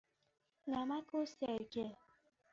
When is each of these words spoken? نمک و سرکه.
نمک 0.71 1.07
و 1.15 1.19
سرکه. 1.25 1.87